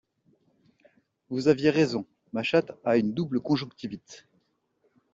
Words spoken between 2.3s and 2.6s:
ma